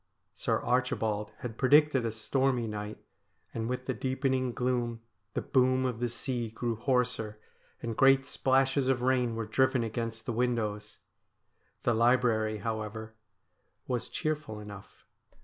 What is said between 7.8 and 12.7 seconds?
and great splashes of rain were driven against the windows. The library,